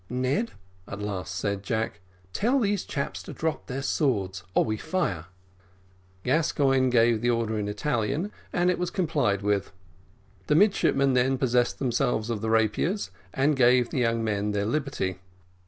"Ned," 0.09 0.53
at 0.87 0.99
last 0.99 1.35
said 1.35 1.61
Jack, 1.61 1.99
"tell 2.33 2.57
these 2.59 2.85
chaps 2.85 3.21
to 3.21 3.33
drop 3.33 3.67
their 3.67 3.83
swords, 3.83 4.41
or 4.55 4.65
we 4.65 4.75
fire." 4.75 5.25
Gascoigne 6.23 6.89
gave 6.89 7.21
the 7.21 7.29
order 7.29 7.59
in 7.59 7.67
Italian, 7.67 8.31
and 8.51 8.71
it 8.71 8.79
was 8.79 8.89
complied 8.89 9.43
with. 9.43 9.71
The 10.47 10.55
midshipmen 10.55 11.13
then 11.13 11.37
possessed 11.37 11.77
themselves 11.77 12.31
of 12.31 12.41
the 12.41 12.49
rapiers, 12.49 13.11
and 13.31 13.55
gave 13.55 13.91
the 13.91 13.99
young 13.99 14.23
men 14.23 14.53
their 14.53 14.65
liberty. 14.65 15.19